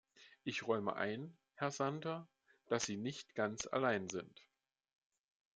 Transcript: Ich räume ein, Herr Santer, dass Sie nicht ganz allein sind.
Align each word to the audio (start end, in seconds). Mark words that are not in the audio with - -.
Ich 0.43 0.65
räume 0.67 0.95
ein, 0.95 1.37
Herr 1.53 1.69
Santer, 1.69 2.27
dass 2.65 2.85
Sie 2.87 2.97
nicht 2.97 3.35
ganz 3.35 3.67
allein 3.67 4.09
sind. 4.09 4.47